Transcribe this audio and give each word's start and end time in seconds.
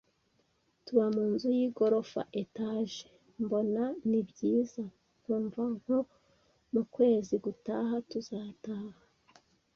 Tuba 0.85 1.05
mu 1.15 1.23
nzu 1.33 1.49
y’igorofa 1.57 2.21
(etage), 2.41 2.99
mbona 3.43 3.83
ni 4.09 4.21
byiza, 4.29 4.83
nkumva 5.19 5.61
nko 5.79 5.97
mu 6.73 6.81
kwezi 6.93 7.33
gutaha 7.45 7.95
tuzataha. 8.09 8.99